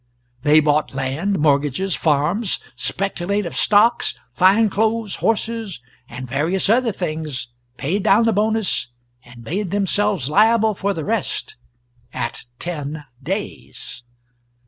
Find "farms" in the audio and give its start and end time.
1.93-2.59